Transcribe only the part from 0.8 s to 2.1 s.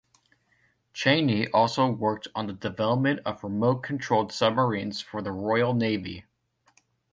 Cheney also